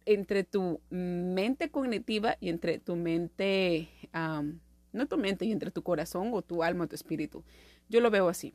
entre 0.06 0.44
tu 0.44 0.82
mente 0.90 1.70
cognitiva 1.70 2.38
y 2.40 2.50
entre 2.50 2.80
tu 2.80 2.96
mente, 2.96 3.90
no 4.94 5.08
tu 5.08 5.18
mente, 5.18 5.46
y 5.46 5.52
entre 5.52 5.72
tu 5.72 5.84
corazón 5.84 6.32
o 6.34 6.42
tu 6.42 6.64
alma 6.64 6.86
o 6.86 6.88
tu 6.88 6.96
espíritu. 6.96 7.44
Yo 7.90 8.02
lo 8.02 8.12
veo 8.12 8.30
así. 8.30 8.54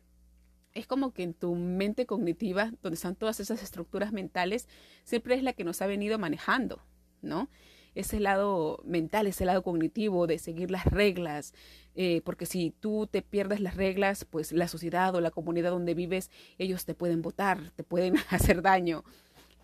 Es 0.75 0.87
como 0.87 1.13
que 1.13 1.23
en 1.23 1.35
tu 1.35 1.55
mente 1.55 2.07
cognitiva, 2.07 2.73
donde 2.83 2.95
están 2.95 3.15
todas 3.15 3.41
esas 3.41 3.63
estructuras 3.63 4.13
mentales, 4.13 4.69
siempre 5.05 5.35
es 5.35 5.43
la 5.43 5.53
que 5.53 5.65
nos 5.65 5.83
ha 5.83 5.87
venido 5.87 6.19
manejando, 6.19 6.83
¿no? 7.21 7.51
Ese 7.95 8.21
lado 8.21 8.81
mental, 8.85 9.27
ese 9.27 9.45
lado 9.45 9.63
cognitivo 9.63 10.27
de 10.27 10.39
seguir 10.39 10.71
las 10.71 10.87
reglas, 10.87 11.53
eh, 11.95 12.23
porque 12.25 12.47
si 12.47 12.71
tú 12.71 13.07
te 13.07 13.21
pierdes 13.21 13.61
las 13.61 13.77
reglas, 13.77 14.25
pues 14.25 14.53
la 14.53 14.67
sociedad 14.67 15.15
o 15.15 15.21
la 15.21 15.31
comunidad 15.31 15.73
donde 15.73 15.93
vives, 15.93 16.31
ellos 16.57 16.87
te 16.87 16.95
pueden 16.95 17.21
votar, 17.21 17.71
te 17.77 17.85
pueden 17.85 18.15
hacer 18.31 18.63
daño 18.63 19.05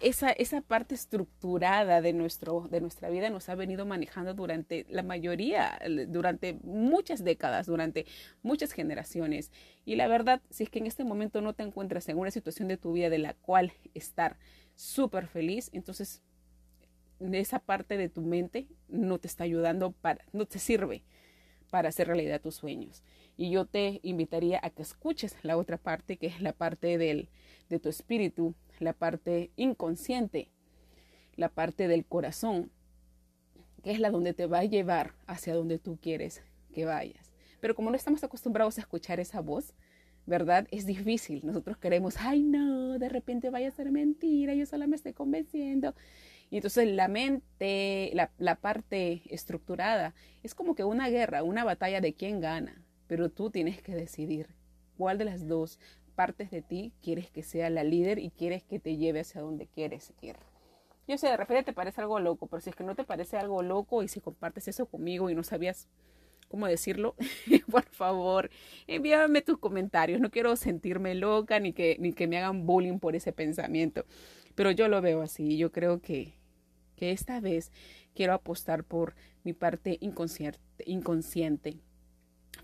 esa, 0.00 0.30
esa 0.30 0.60
parte 0.60 0.94
estructurada 0.94 2.00
de, 2.00 2.12
nuestro, 2.12 2.68
de 2.70 2.80
nuestra 2.80 3.10
vida 3.10 3.30
nos 3.30 3.48
ha 3.48 3.54
venido 3.54 3.86
manejando 3.86 4.34
durante 4.34 4.86
la 4.88 5.02
mayoría, 5.02 5.78
durante 6.08 6.54
muchas 6.62 7.24
décadas, 7.24 7.66
durante 7.66 8.06
muchas 8.42 8.72
generaciones. 8.72 9.50
Y 9.84 9.96
la 9.96 10.08
verdad, 10.08 10.40
si 10.50 10.64
es 10.64 10.70
que 10.70 10.78
en 10.78 10.86
este 10.86 11.04
momento 11.04 11.40
no 11.40 11.54
te 11.54 11.62
encuentras 11.62 12.08
en 12.08 12.18
una 12.18 12.30
situación 12.30 12.68
de 12.68 12.76
tu 12.76 12.92
vida 12.92 13.10
de 13.10 13.18
la 13.18 13.34
cual 13.34 13.72
estar 13.94 14.36
súper 14.74 15.26
feliz, 15.26 15.70
entonces 15.72 16.22
esa 17.32 17.58
parte 17.58 17.96
de 17.96 18.08
tu 18.08 18.22
mente 18.22 18.68
no 18.88 19.18
te 19.18 19.26
está 19.26 19.44
ayudando 19.44 19.92
para, 19.92 20.24
no 20.32 20.46
te 20.46 20.58
sirve 20.58 21.04
para 21.70 21.88
hacer 21.88 22.06
realidad 22.06 22.40
tus 22.40 22.56
sueños. 22.56 23.02
Y 23.36 23.50
yo 23.50 23.66
te 23.66 24.00
invitaría 24.02 24.60
a 24.62 24.70
que 24.70 24.82
escuches 24.82 25.36
la 25.42 25.56
otra 25.56 25.78
parte, 25.78 26.16
que 26.16 26.26
es 26.26 26.40
la 26.40 26.52
parte 26.52 26.98
del, 26.98 27.28
de 27.68 27.78
tu 27.78 27.88
espíritu, 27.88 28.54
la 28.80 28.92
parte 28.92 29.50
inconsciente, 29.56 30.48
la 31.36 31.48
parte 31.48 31.88
del 31.88 32.04
corazón, 32.04 32.70
que 33.82 33.92
es 33.92 34.00
la 34.00 34.10
donde 34.10 34.34
te 34.34 34.46
va 34.46 34.60
a 34.60 34.64
llevar 34.64 35.14
hacia 35.26 35.54
donde 35.54 35.78
tú 35.78 35.98
quieres 36.00 36.42
que 36.72 36.84
vayas. 36.84 37.30
Pero 37.60 37.74
como 37.74 37.90
no 37.90 37.96
estamos 37.96 38.24
acostumbrados 38.24 38.78
a 38.78 38.80
escuchar 38.80 39.20
esa 39.20 39.40
voz, 39.40 39.74
¿verdad? 40.26 40.68
Es 40.70 40.84
difícil. 40.84 41.40
Nosotros 41.44 41.78
queremos, 41.78 42.16
ay 42.18 42.42
no, 42.42 42.98
de 42.98 43.08
repente 43.08 43.50
vaya 43.50 43.68
a 43.68 43.72
ser 43.72 43.90
mentira, 43.90 44.54
yo 44.54 44.66
solo 44.66 44.86
me 44.86 44.96
estoy 44.96 45.12
convenciendo. 45.12 45.94
Y 46.50 46.56
entonces 46.56 46.88
la 46.88 47.08
mente, 47.08 48.10
la, 48.14 48.30
la 48.38 48.56
parte 48.56 49.22
estructurada, 49.26 50.14
es 50.42 50.54
como 50.54 50.74
que 50.74 50.84
una 50.84 51.08
guerra, 51.08 51.42
una 51.42 51.64
batalla 51.64 52.00
de 52.00 52.14
quién 52.14 52.40
gana. 52.40 52.82
Pero 53.06 53.30
tú 53.30 53.50
tienes 53.50 53.82
que 53.82 53.94
decidir 53.94 54.48
cuál 54.96 55.18
de 55.18 55.24
las 55.24 55.46
dos 55.46 55.78
partes 56.14 56.50
de 56.50 56.62
ti 56.62 56.92
quieres 57.00 57.30
que 57.30 57.42
sea 57.42 57.70
la 57.70 57.84
líder 57.84 58.18
y 58.18 58.30
quieres 58.30 58.64
que 58.64 58.80
te 58.80 58.96
lleve 58.96 59.20
hacia 59.20 59.40
donde 59.40 59.68
quieres 59.68 60.12
ir. 60.20 60.36
Yo 61.06 61.16
sé, 61.16 61.28
de 61.28 61.36
repente 61.36 61.62
te 61.62 61.72
parece 61.72 62.00
algo 62.00 62.20
loco, 62.20 62.48
pero 62.48 62.60
si 62.60 62.70
es 62.70 62.76
que 62.76 62.84
no 62.84 62.94
te 62.94 63.04
parece 63.04 63.38
algo 63.38 63.62
loco 63.62 64.02
y 64.02 64.08
si 64.08 64.20
compartes 64.20 64.68
eso 64.68 64.86
conmigo 64.86 65.30
y 65.30 65.34
no 65.34 65.42
sabías 65.42 65.88
cómo 66.48 66.66
decirlo, 66.66 67.14
por 67.70 67.84
favor, 67.84 68.50
envíame 68.86 69.40
tus 69.40 69.58
comentarios. 69.58 70.20
No 70.20 70.30
quiero 70.30 70.56
sentirme 70.56 71.14
loca 71.14 71.60
ni 71.60 71.72
que, 71.72 71.96
ni 72.00 72.12
que 72.12 72.26
me 72.26 72.36
hagan 72.36 72.66
bullying 72.66 72.98
por 72.98 73.16
ese 73.16 73.32
pensamiento, 73.32 74.04
pero 74.58 74.72
yo 74.72 74.88
lo 74.88 75.00
veo 75.00 75.22
así. 75.22 75.56
Yo 75.56 75.70
creo 75.70 76.02
que, 76.02 76.34
que 76.96 77.12
esta 77.12 77.38
vez 77.38 77.70
quiero 78.12 78.32
apostar 78.32 78.82
por 78.82 79.14
mi 79.44 79.52
parte 79.52 79.98
inconsciente, 80.00 81.78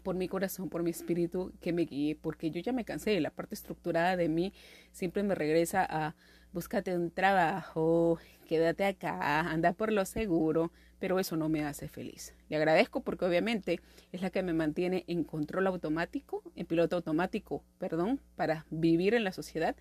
por 0.03 0.17
mi 0.17 0.27
corazón, 0.27 0.71
por 0.71 0.83
mi 0.83 0.91
espíritu 0.91 1.53
que 1.61 1.73
me 1.73 1.83
guíe, 1.83 2.17
porque 2.17 2.51
yo 2.51 2.61
ya 2.61 2.73
me 2.73 2.85
cansé 2.85 3.21
la 3.21 3.31
parte 3.31 3.55
estructurada 3.55 4.17
de 4.17 4.29
mí, 4.29 4.53
siempre 4.91 5.23
me 5.23 5.37
regresa 5.37 5.87
a 5.89 6.17
búscate 6.53 6.97
un 6.97 7.13
trabajo, 7.13 8.19
quédate 8.49 8.85
acá, 8.87 9.43
anda 9.43 9.73
por 9.73 9.93
lo 9.93 10.05
seguro, 10.05 10.73
pero 10.99 11.21
eso 11.21 11.37
no 11.37 11.49
me 11.49 11.63
hace 11.65 11.87
feliz. 11.87 12.35
Le 12.49 12.57
agradezco 12.57 13.05
porque 13.05 13.25
obviamente 13.25 13.79
es 14.11 14.21
la 14.21 14.31
que 14.31 14.43
me 14.43 14.53
mantiene 14.53 15.05
en 15.07 15.23
control 15.23 15.69
automático, 15.69 16.43
en 16.57 16.67
piloto 16.67 16.97
automático, 16.97 17.63
perdón, 17.79 18.21
para 18.35 18.67
vivir 18.71 19.15
en 19.15 19.23
la 19.23 19.31
sociedad, 19.31 19.77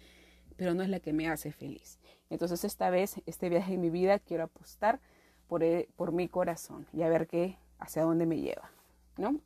pero 0.55 0.73
no 0.73 0.83
es 0.83 0.89
la 0.89 0.99
que 0.99 1.13
me 1.13 1.29
hace 1.29 1.51
feliz. 1.51 1.99
Entonces 2.29 2.63
esta 2.63 2.89
vez, 2.89 3.15
este 3.25 3.49
viaje 3.49 3.73
en 3.73 3.81
mi 3.81 3.89
vida, 3.89 4.19
quiero 4.19 4.43
apostar 4.43 4.99
por, 5.47 5.63
eh, 5.63 5.89
por 5.95 6.11
mi 6.11 6.27
corazón 6.27 6.87
y 6.93 7.03
a 7.03 7.09
ver 7.09 7.27
qué, 7.27 7.57
hacia 7.79 8.03
dónde 8.03 8.25
me 8.25 8.39
lleva, 8.39 8.71
¿no? 9.17 9.39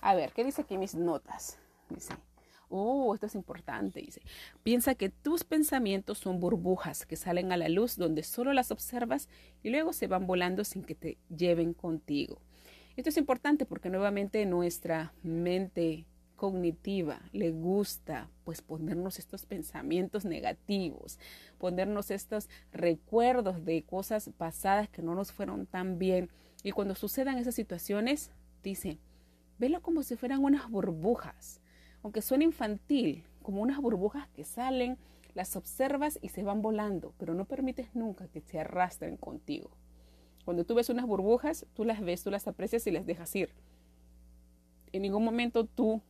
A 0.00 0.14
ver, 0.14 0.32
¿qué 0.32 0.44
dice 0.44 0.62
aquí 0.62 0.78
mis 0.78 0.94
notas? 0.94 1.58
Dice, 1.90 2.14
oh, 2.70 3.14
esto 3.14 3.26
es 3.26 3.34
importante, 3.34 4.00
dice, 4.00 4.22
piensa 4.62 4.94
que 4.94 5.10
tus 5.10 5.44
pensamientos 5.44 6.18
son 6.18 6.40
burbujas 6.40 7.04
que 7.04 7.16
salen 7.16 7.52
a 7.52 7.56
la 7.56 7.68
luz 7.68 7.96
donde 7.96 8.22
solo 8.22 8.52
las 8.52 8.70
observas 8.70 9.28
y 9.62 9.70
luego 9.70 9.92
se 9.92 10.06
van 10.06 10.26
volando 10.26 10.64
sin 10.64 10.82
que 10.82 10.94
te 10.94 11.18
lleven 11.28 11.74
contigo. 11.74 12.40
Esto 12.96 13.10
es 13.10 13.16
importante 13.16 13.66
porque 13.66 13.90
nuevamente 13.90 14.44
nuestra 14.46 15.12
mente 15.22 16.06
cognitiva 16.40 17.20
le 17.32 17.50
gusta 17.50 18.30
pues 18.44 18.62
ponernos 18.62 19.18
estos 19.18 19.44
pensamientos 19.44 20.24
negativos, 20.24 21.18
ponernos 21.58 22.10
estos 22.10 22.48
recuerdos 22.72 23.62
de 23.66 23.82
cosas 23.82 24.30
pasadas 24.38 24.88
que 24.88 25.02
no 25.02 25.14
nos 25.14 25.32
fueron 25.32 25.66
tan 25.66 25.98
bien 25.98 26.30
y 26.62 26.70
cuando 26.70 26.94
sucedan 26.94 27.36
esas 27.36 27.54
situaciones 27.54 28.30
dice, 28.62 28.98
Velo 29.58 29.82
como 29.82 30.02
si 30.02 30.16
fueran 30.16 30.42
unas 30.42 30.70
burbujas, 30.70 31.60
aunque 32.02 32.22
suene 32.22 32.46
infantil, 32.46 33.24
como 33.42 33.60
unas 33.60 33.78
burbujas 33.78 34.26
que 34.30 34.44
salen, 34.44 34.96
las 35.34 35.56
observas 35.56 36.18
y 36.22 36.30
se 36.30 36.42
van 36.42 36.62
volando, 36.62 37.12
pero 37.18 37.34
no 37.34 37.44
permites 37.44 37.94
nunca 37.94 38.28
que 38.28 38.40
se 38.40 38.60
arrastren 38.60 39.18
contigo. 39.18 39.72
Cuando 40.46 40.64
tú 40.64 40.74
ves 40.74 40.88
unas 40.88 41.04
burbujas, 41.04 41.66
tú 41.74 41.84
las 41.84 42.00
ves, 42.00 42.24
tú 42.24 42.30
las 42.30 42.48
aprecias 42.48 42.86
y 42.86 42.92
las 42.92 43.04
dejas 43.04 43.36
ir. 43.36 43.52
En 44.92 45.02
ningún 45.02 45.24
momento 45.24 45.66
tú, 45.66 46.02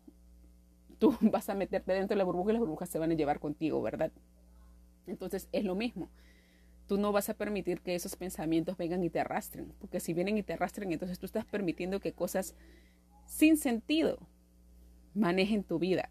tú 1.01 1.17
vas 1.21 1.49
a 1.49 1.57
meterte 1.57 1.93
dentro 1.93 2.15
de 2.15 2.19
la 2.19 2.25
burbuja 2.25 2.51
y 2.51 2.53
las 2.53 2.61
burbujas 2.61 2.89
se 2.89 3.01
van 3.01 3.11
a 3.11 3.15
llevar 3.15 3.41
contigo, 3.41 3.83
¿verdad? 3.83 4.13
Entonces 5.09 5.49
es 5.51 5.65
lo 5.65 5.75
mismo. 5.75 6.09
Tú 6.87 6.99
no 6.99 7.11
vas 7.11 7.29
a 7.29 7.35
permitir 7.35 7.81
que 7.81 7.97
esos 7.97 8.15
pensamientos 8.15 8.77
vengan 8.77 9.03
y 9.03 9.11
te 9.11 9.19
arrastren, 9.19 9.73
porque 9.81 9.99
si 9.99 10.13
vienen 10.13 10.39
y 10.39 10.43
te 10.45 10.53
arrastren, 10.53 10.93
entonces 10.93 11.19
tú 11.19 11.27
estás 11.27 11.45
permitiendo 11.45 11.99
que 11.99 12.13
cosas 12.13 12.55
sin 13.27 13.57
sentido 13.57 14.19
manejen 15.15 15.65
tu 15.65 15.79
vida. 15.79 16.11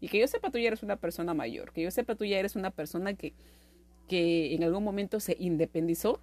Y 0.00 0.08
que 0.08 0.20
yo 0.20 0.28
sepa, 0.28 0.50
tú 0.50 0.58
ya 0.58 0.68
eres 0.68 0.82
una 0.82 0.96
persona 0.96 1.34
mayor, 1.34 1.72
que 1.72 1.82
yo 1.82 1.90
sepa, 1.90 2.14
tú 2.14 2.24
ya 2.24 2.38
eres 2.38 2.56
una 2.56 2.70
persona 2.70 3.14
que, 3.14 3.34
que 4.06 4.54
en 4.54 4.62
algún 4.62 4.84
momento 4.84 5.18
se 5.18 5.36
independizó. 5.40 6.20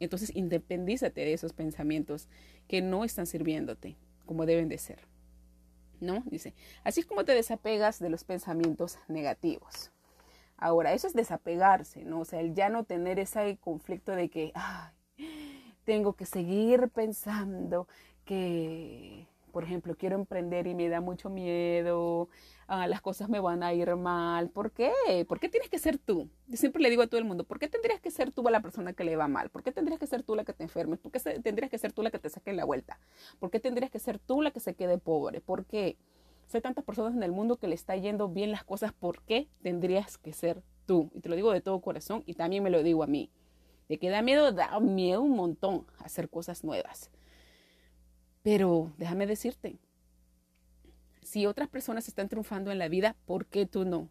Entonces, 0.00 0.34
independízate 0.34 1.20
de 1.20 1.32
esos 1.32 1.52
pensamientos 1.52 2.28
que 2.68 2.80
no 2.80 3.04
están 3.04 3.26
sirviéndote 3.26 3.96
como 4.24 4.46
deben 4.46 4.68
de 4.68 4.78
ser. 4.78 5.00
¿No? 6.00 6.22
Dice, 6.26 6.54
así 6.84 7.00
es 7.00 7.06
como 7.06 7.24
te 7.24 7.34
desapegas 7.34 7.98
de 7.98 8.10
los 8.10 8.24
pensamientos 8.24 8.98
negativos. 9.08 9.90
Ahora, 10.56 10.92
eso 10.92 11.06
es 11.06 11.14
desapegarse, 11.14 12.04
¿no? 12.04 12.20
O 12.20 12.24
sea, 12.24 12.40
el 12.40 12.54
ya 12.54 12.68
no 12.68 12.84
tener 12.84 13.18
ese 13.18 13.58
conflicto 13.60 14.12
de 14.12 14.28
que, 14.28 14.52
ay, 14.54 14.92
tengo 15.84 16.14
que 16.14 16.26
seguir 16.26 16.88
pensando 16.88 17.88
que 18.24 19.26
por 19.58 19.64
ejemplo, 19.64 19.96
quiero 19.96 20.14
emprender 20.14 20.68
y 20.68 20.76
me 20.76 20.88
da 20.88 21.00
mucho 21.00 21.30
miedo, 21.30 22.28
ah, 22.68 22.86
las 22.86 23.00
cosas 23.00 23.28
me 23.28 23.40
van 23.40 23.64
a 23.64 23.74
ir 23.74 23.96
mal. 23.96 24.50
¿Por 24.50 24.70
qué? 24.70 24.92
¿Por 25.26 25.40
qué 25.40 25.48
tienes 25.48 25.68
que 25.68 25.80
ser 25.80 25.98
tú? 25.98 26.30
Yo 26.46 26.56
siempre 26.56 26.80
le 26.80 26.90
digo 26.90 27.02
a 27.02 27.08
todo 27.08 27.18
el 27.18 27.24
mundo, 27.24 27.42
¿por 27.42 27.58
qué 27.58 27.66
tendrías 27.66 28.00
que 28.00 28.12
ser 28.12 28.30
tú 28.30 28.44
la 28.44 28.60
persona 28.60 28.92
que 28.92 29.02
le 29.02 29.16
va 29.16 29.26
mal? 29.26 29.50
¿Por 29.50 29.64
qué 29.64 29.72
tendrías 29.72 29.98
que 29.98 30.06
ser 30.06 30.22
tú 30.22 30.36
la 30.36 30.44
que 30.44 30.52
te 30.52 30.62
enfermes? 30.62 31.00
¿Por 31.00 31.10
qué 31.10 31.18
tendrías 31.18 31.72
que 31.72 31.76
ser 31.76 31.92
tú 31.92 32.04
la 32.04 32.12
que 32.12 32.20
te 32.20 32.30
saque 32.30 32.52
la 32.52 32.64
vuelta? 32.64 33.00
¿Por 33.40 33.50
qué 33.50 33.58
tendrías 33.58 33.90
que 33.90 33.98
ser 33.98 34.20
tú 34.20 34.42
la 34.42 34.52
que 34.52 34.60
se 34.60 34.74
quede 34.74 34.96
pobre? 34.96 35.40
¿Por 35.40 35.64
qué? 35.64 35.96
Hay 36.52 36.60
tantas 36.60 36.84
personas 36.84 37.16
en 37.16 37.24
el 37.24 37.32
mundo 37.32 37.56
que 37.56 37.66
le 37.66 37.74
está 37.74 37.96
yendo 37.96 38.28
bien 38.28 38.52
las 38.52 38.62
cosas, 38.62 38.92
¿por 38.92 39.22
qué 39.22 39.48
tendrías 39.60 40.18
que 40.18 40.32
ser 40.34 40.62
tú? 40.86 41.10
Y 41.16 41.20
te 41.20 41.28
lo 41.28 41.34
digo 41.34 41.50
de 41.50 41.62
todo 41.62 41.80
corazón 41.80 42.22
y 42.26 42.34
también 42.34 42.62
me 42.62 42.70
lo 42.70 42.84
digo 42.84 43.02
a 43.02 43.08
mí. 43.08 43.32
De 43.88 43.98
que 43.98 44.08
da 44.08 44.22
miedo, 44.22 44.52
da 44.52 44.78
miedo 44.78 45.20
un 45.20 45.34
montón 45.34 45.84
hacer 45.98 46.30
cosas 46.30 46.62
nuevas. 46.62 47.10
Pero 48.48 48.94
déjame 48.96 49.26
decirte, 49.26 49.76
si 51.22 51.44
otras 51.44 51.68
personas 51.68 52.08
están 52.08 52.30
triunfando 52.30 52.72
en 52.72 52.78
la 52.78 52.88
vida, 52.88 53.14
¿por 53.26 53.44
qué 53.44 53.66
tú 53.66 53.84
no? 53.84 54.08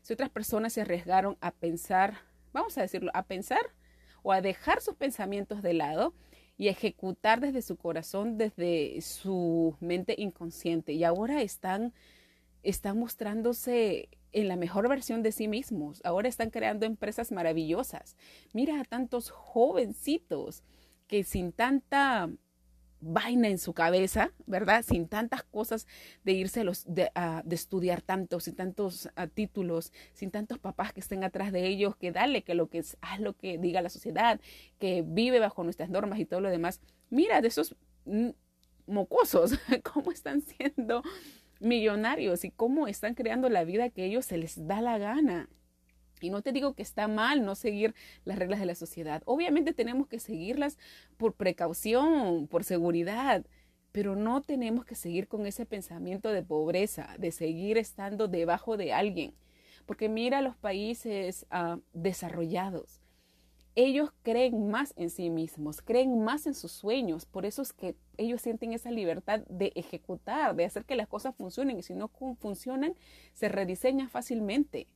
Si 0.00 0.12
otras 0.12 0.30
personas 0.30 0.74
se 0.74 0.82
arriesgaron 0.82 1.36
a 1.40 1.50
pensar, 1.50 2.18
vamos 2.52 2.78
a 2.78 2.82
decirlo, 2.82 3.10
a 3.14 3.24
pensar 3.24 3.74
o 4.22 4.30
a 4.30 4.40
dejar 4.42 4.80
sus 4.80 4.94
pensamientos 4.94 5.60
de 5.60 5.72
lado 5.74 6.14
y 6.56 6.68
ejecutar 6.68 7.40
desde 7.40 7.62
su 7.62 7.76
corazón, 7.76 8.38
desde 8.38 9.00
su 9.00 9.76
mente 9.80 10.14
inconsciente, 10.16 10.92
y 10.92 11.02
ahora 11.02 11.42
están 11.42 11.92
están 12.62 12.96
mostrándose 12.96 14.08
en 14.30 14.46
la 14.46 14.54
mejor 14.54 14.88
versión 14.88 15.24
de 15.24 15.32
sí 15.32 15.48
mismos. 15.48 16.00
Ahora 16.04 16.28
están 16.28 16.50
creando 16.50 16.86
empresas 16.86 17.32
maravillosas. 17.32 18.16
Mira 18.52 18.80
a 18.80 18.84
tantos 18.84 19.30
jovencitos 19.30 20.62
que 21.08 21.24
sin 21.24 21.50
tanta 21.50 22.30
vaina 23.00 23.48
en 23.48 23.58
su 23.58 23.72
cabeza, 23.72 24.32
¿verdad? 24.46 24.84
Sin 24.86 25.08
tantas 25.08 25.42
cosas 25.44 25.86
de 26.24 26.32
irse 26.32 26.64
los, 26.64 26.84
de, 26.86 27.10
de 27.44 27.54
estudiar 27.54 28.02
tanto, 28.02 28.40
sin 28.40 28.54
tantos 28.54 29.08
títulos, 29.34 29.92
sin 30.14 30.30
tantos 30.30 30.58
papás 30.58 30.92
que 30.92 31.00
estén 31.00 31.24
atrás 31.24 31.52
de 31.52 31.66
ellos, 31.66 31.96
que 31.96 32.12
dale, 32.12 32.42
que 32.42 32.54
lo 32.54 32.68
que 32.68 32.78
es, 32.78 32.96
haz 33.00 33.20
lo 33.20 33.34
que 33.34 33.58
diga 33.58 33.82
la 33.82 33.90
sociedad, 33.90 34.40
que 34.78 35.02
vive 35.06 35.38
bajo 35.38 35.64
nuestras 35.64 35.90
normas 35.90 36.18
y 36.18 36.24
todo 36.24 36.40
lo 36.40 36.50
demás. 36.50 36.80
Mira, 37.10 37.40
de 37.40 37.48
esos 37.48 37.76
mocosos, 38.86 39.52
cómo 39.92 40.10
están 40.10 40.42
siendo 40.42 41.02
millonarios 41.60 42.44
y 42.44 42.50
cómo 42.50 42.86
están 42.88 43.14
creando 43.14 43.48
la 43.48 43.64
vida 43.64 43.90
que 43.90 44.04
ellos 44.04 44.24
se 44.24 44.38
les 44.38 44.66
da 44.66 44.80
la 44.80 44.98
gana. 44.98 45.48
Y 46.26 46.30
no 46.30 46.42
te 46.42 46.52
digo 46.52 46.74
que 46.74 46.82
está 46.82 47.08
mal 47.08 47.44
no 47.44 47.54
seguir 47.54 47.94
las 48.24 48.38
reglas 48.38 48.60
de 48.60 48.66
la 48.66 48.74
sociedad. 48.74 49.22
Obviamente 49.24 49.72
tenemos 49.72 50.08
que 50.08 50.20
seguirlas 50.20 50.78
por 51.16 51.34
precaución, 51.34 52.48
por 52.48 52.64
seguridad, 52.64 53.44
pero 53.92 54.16
no 54.16 54.42
tenemos 54.42 54.84
que 54.84 54.94
seguir 54.94 55.28
con 55.28 55.46
ese 55.46 55.66
pensamiento 55.66 56.30
de 56.30 56.42
pobreza, 56.42 57.14
de 57.18 57.32
seguir 57.32 57.78
estando 57.78 58.28
debajo 58.28 58.76
de 58.76 58.92
alguien. 58.92 59.34
Porque 59.86 60.08
mira 60.08 60.42
los 60.42 60.56
países 60.56 61.46
uh, 61.50 61.80
desarrollados 61.92 63.00
ellos 63.80 64.10
creen 64.24 64.70
más 64.70 64.92
en 64.96 65.08
sí 65.08 65.30
mismos, 65.30 65.82
creen 65.82 66.24
más 66.24 66.48
en 66.48 66.54
sus 66.54 66.72
sueños, 66.72 67.26
por 67.26 67.46
eso 67.46 67.62
es 67.62 67.72
que 67.72 67.94
ellos 68.16 68.42
sienten 68.42 68.72
esa 68.72 68.90
libertad 68.90 69.42
de 69.48 69.70
ejecutar, 69.76 70.56
de 70.56 70.64
hacer 70.64 70.84
que 70.84 70.96
las 70.96 71.06
cosas 71.06 71.36
funcionen 71.36 71.78
y 71.78 71.84
si 71.84 71.94
no 71.94 72.08
funcionan, 72.40 72.96
se 73.34 73.48
rediseñan 73.48 74.10
fácilmente. 74.10 74.88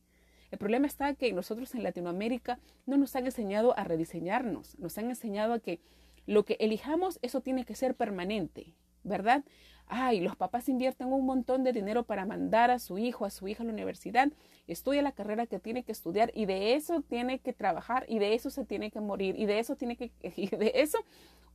El 0.53 0.59
problema 0.59 0.85
está 0.85 1.15
que 1.15 1.33
nosotros 1.33 1.73
en 1.73 1.81
Latinoamérica 1.81 2.59
no 2.85 2.97
nos 2.97 3.15
han 3.15 3.25
enseñado 3.25 3.75
a 3.75 3.83
rediseñarnos, 3.83 4.77
nos 4.77 4.95
han 4.99 5.09
enseñado 5.09 5.53
a 5.53 5.59
que 5.59 5.79
lo 6.27 6.45
que 6.45 6.57
elijamos, 6.59 7.17
eso 7.23 7.41
tiene 7.41 7.65
que 7.65 7.73
ser 7.73 7.95
permanente, 7.95 8.75
¿verdad? 9.03 9.43
ay, 9.87 10.21
los 10.21 10.35
papás 10.35 10.69
invierten 10.69 11.11
un 11.11 11.25
montón 11.25 11.63
de 11.63 11.73
dinero 11.73 12.03
para 12.03 12.23
mandar 12.25 12.71
a 12.71 12.77
su 12.77 12.99
hijo, 12.99 13.25
a 13.25 13.29
su 13.29 13.47
hija 13.47 13.63
a 13.63 13.65
la 13.65 13.73
universidad, 13.73 14.31
estudia 14.67 15.01
la 15.01 15.11
carrera 15.11 15.47
que 15.47 15.59
tiene 15.59 15.83
que 15.83 15.91
estudiar 15.91 16.31
y 16.35 16.45
de 16.45 16.75
eso 16.75 17.01
tiene 17.01 17.39
que 17.39 17.51
trabajar 17.51 18.05
y 18.07 18.19
de 18.19 18.35
eso 18.35 18.51
se 18.51 18.63
tiene 18.63 18.91
que 18.91 19.01
morir 19.01 19.35
y 19.39 19.47
de 19.47 19.57
eso 19.57 19.75
tiene 19.75 19.97
que, 19.97 20.11
y 20.35 20.47
de 20.47 20.71
eso 20.75 20.99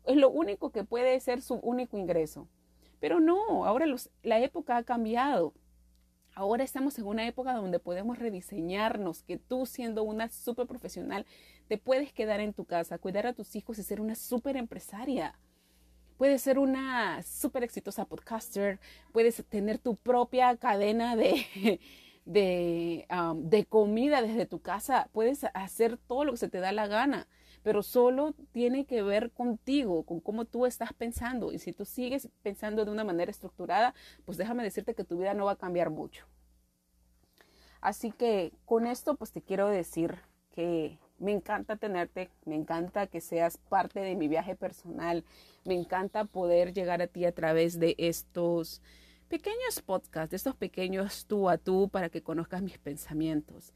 es 0.07 0.17
lo 0.17 0.29
único 0.29 0.71
que 0.71 0.83
puede 0.83 1.19
ser 1.21 1.41
su 1.41 1.55
único 1.55 1.97
ingreso. 1.99 2.49
Pero 3.01 3.21
no, 3.21 3.65
ahora 3.65 3.87
los, 3.87 4.11
la 4.25 4.41
época 4.41 4.77
ha 4.77 4.83
cambiado. 4.83 5.55
Ahora 6.39 6.63
estamos 6.63 6.97
en 7.01 7.07
una 7.07 7.27
época 7.27 7.53
donde 7.53 7.81
podemos 7.81 8.17
rediseñarnos, 8.17 9.25
que 9.25 9.39
tú 9.39 9.67
siendo 9.67 10.05
una 10.05 10.29
súper 10.29 10.69
profesional 10.69 11.27
te 11.67 11.79
puedes 11.79 12.13
quedar 12.13 12.39
en 12.39 12.53
tu 12.53 12.65
casa, 12.65 12.99
cuidar 12.99 13.27
a 13.27 13.33
tus 13.33 13.57
hijos 13.57 13.77
y 13.81 13.83
ser 13.83 14.01
una 14.01 14.15
súper 14.15 14.57
empresaria. 14.57 15.37
Puedes 16.17 16.41
ser 16.41 16.61
una 16.61 17.25
súper 17.25 17.65
exitosa 17.65 18.05
podcaster, 18.05 18.79
puedes 19.11 19.45
tener 19.49 19.79
tu 19.79 19.97
propia 19.97 20.57
cadena 20.57 21.17
de, 21.17 21.81
de, 22.25 23.09
um, 23.11 23.49
de 23.49 23.65
comida 23.65 24.23
desde 24.23 24.47
tu 24.47 24.61
casa, 24.61 25.09
puedes 25.11 25.43
hacer 25.55 25.97
todo 25.97 26.25
lo 26.25 26.31
que 26.31 26.39
se 26.39 26.49
te 26.49 26.61
da 26.61 26.71
la 26.71 26.87
gana, 26.87 27.27
pero 27.63 27.83
solo 27.83 28.35
tiene 28.53 28.85
que 28.85 29.03
ver 29.03 29.31
contigo, 29.31 30.05
con 30.05 30.21
cómo 30.21 30.45
tú 30.45 30.67
estás 30.67 30.93
pensando. 30.93 31.53
Y 31.53 31.59
si 31.59 31.73
tú 31.73 31.85
sigues 31.85 32.29
pensando 32.43 32.85
de 32.85 32.91
una 32.91 33.05
manera 33.05 33.31
estructurada, 33.31 33.95
pues 34.25 34.39
déjame 34.39 34.63
decirte 34.63 34.95
que 34.95 35.05
tu 35.05 35.19
vida 35.19 35.35
no 35.35 35.47
va 35.47 35.53
a 35.53 35.57
cambiar 35.57 35.91
mucho. 35.91 36.27
Así 37.81 38.11
que 38.11 38.53
con 38.65 38.87
esto, 38.87 39.17
pues 39.17 39.33
te 39.33 39.43
quiero 39.43 39.69
decir 39.69 40.19
que 40.55 40.99
me 41.19 41.33
encanta 41.33 41.77
tenerte, 41.77 42.31
me 42.45 42.55
encanta 42.55 43.07
que 43.07 43.21
seas 43.21 43.57
parte 43.57 44.01
de 44.01 44.15
mi 44.15 44.29
viaje 44.29 44.55
personal, 44.55 45.25
me 45.65 45.75
encanta 45.75 46.25
poder 46.25 46.73
llegar 46.73 47.03
a 47.03 47.07
ti 47.07 47.25
a 47.25 47.33
través 47.33 47.79
de 47.79 47.95
estos 47.99 48.83
pequeños 49.29 49.81
podcasts, 49.85 50.31
de 50.31 50.37
estos 50.37 50.57
pequeños 50.57 51.27
tú 51.27 51.49
a 51.49 51.59
tú 51.59 51.89
para 51.89 52.09
que 52.09 52.23
conozcas 52.23 52.63
mis 52.63 52.79
pensamientos. 52.79 53.73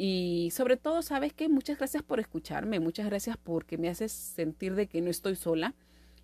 Y 0.00 0.50
sobre 0.52 0.76
todo, 0.76 1.02
sabes 1.02 1.32
que 1.32 1.48
muchas 1.48 1.76
gracias 1.76 2.04
por 2.04 2.20
escucharme, 2.20 2.78
muchas 2.78 3.06
gracias 3.06 3.36
porque 3.36 3.78
me 3.78 3.88
haces 3.88 4.12
sentir 4.12 4.76
de 4.76 4.86
que 4.86 5.00
no 5.00 5.10
estoy 5.10 5.34
sola. 5.34 5.74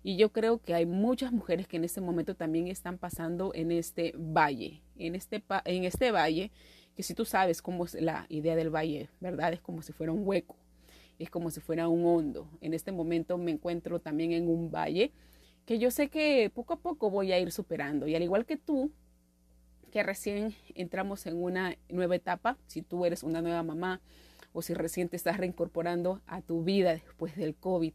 Y 0.01 0.15
yo 0.15 0.31
creo 0.31 0.59
que 0.59 0.73
hay 0.73 0.85
muchas 0.85 1.33
mujeres 1.33 1.67
que 1.67 1.75
en 1.75 1.83
este 1.83 1.99
momento 1.99 2.35
también 2.35 2.69
están 2.69 2.97
pasando 2.97 3.51
en 3.53 3.73
este 3.73 4.13
valle, 4.17 4.81
en 4.95 5.13
este, 5.13 5.43
en 5.65 5.83
este 5.83 6.11
valle 6.13 6.53
que 6.95 7.03
si 7.03 7.13
tú 7.15 7.25
sabes 7.25 7.61
cómo 7.61 7.83
es 7.83 7.95
la 7.95 8.25
idea 8.29 8.55
del 8.55 8.73
valle, 8.73 9.09
¿verdad? 9.19 9.51
Es 9.51 9.59
como 9.59 9.81
si 9.81 9.91
fuera 9.91 10.13
un 10.13 10.25
hueco, 10.25 10.55
es 11.19 11.29
como 11.29 11.51
si 11.51 11.59
fuera 11.59 11.89
un 11.89 12.05
hondo. 12.05 12.47
En 12.61 12.73
este 12.73 12.93
momento 12.93 13.37
me 13.37 13.51
encuentro 13.51 13.99
también 13.99 14.31
en 14.31 14.47
un 14.47 14.71
valle 14.71 15.11
que 15.65 15.79
yo 15.79 15.91
sé 15.91 16.07
que 16.07 16.49
poco 16.49 16.75
a 16.75 16.79
poco 16.79 17.09
voy 17.09 17.33
a 17.33 17.39
ir 17.39 17.51
superando. 17.51 18.07
Y 18.07 18.15
al 18.15 18.23
igual 18.23 18.45
que 18.45 18.55
tú, 18.55 18.93
que 19.95 20.03
recién 20.03 20.53
entramos 20.73 21.25
en 21.25 21.41
una 21.41 21.77
nueva 21.87 22.17
etapa, 22.17 22.57
si 22.67 22.81
tú 22.81 23.05
eres 23.05 23.23
una 23.23 23.41
nueva 23.41 23.63
mamá 23.63 24.01
o 24.51 24.61
si 24.61 24.73
recién 24.73 25.07
te 25.07 25.15
estás 25.15 25.37
reincorporando 25.37 26.21
a 26.27 26.41
tu 26.41 26.65
vida 26.65 26.91
después 26.91 27.37
del 27.37 27.55
COVID, 27.55 27.93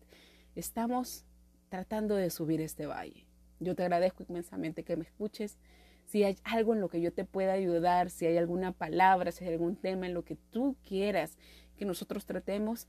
estamos 0.55 1.27
tratando 1.69 2.15
de 2.17 2.31
subir 2.31 2.63
este 2.63 2.87
valle. 2.87 3.27
Yo 3.59 3.75
te 3.75 3.83
agradezco 3.83 4.25
inmensamente 4.27 4.83
que 4.83 4.97
me 4.97 5.05
escuches 5.05 5.59
si 6.07 6.25
hay 6.25 6.39
algo 6.43 6.73
en 6.73 6.81
lo 6.81 6.89
que 6.89 7.03
yo 7.03 7.13
te 7.13 7.27
pueda 7.27 7.53
ayudar, 7.53 8.09
si 8.09 8.25
hay 8.25 8.39
alguna 8.39 8.73
palabra, 8.73 9.31
si 9.31 9.45
hay 9.45 9.53
algún 9.53 9.77
tema 9.77 10.07
en 10.07 10.15
lo 10.15 10.25
que 10.25 10.37
tú 10.37 10.79
quieras 10.89 11.37
que 11.77 11.85
nosotros 11.85 12.25
tratemos, 12.25 12.89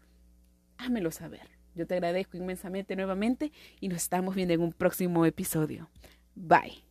hámelo 0.78 1.12
saber. 1.12 1.50
Yo 1.76 1.86
te 1.86 1.96
agradezco 1.96 2.38
inmensamente 2.38 2.96
nuevamente 2.96 3.52
y 3.82 3.90
nos 3.90 4.04
estamos 4.04 4.36
viendo 4.36 4.54
en 4.54 4.62
un 4.62 4.72
próximo 4.72 5.26
episodio. 5.26 5.90
Bye. 6.34 6.91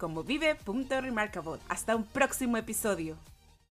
como 0.01 0.23
vive.remarkable. 0.23 1.59
Hasta 1.69 1.95
un 1.95 2.03
próximo 2.03 2.57
episodio. 2.57 3.15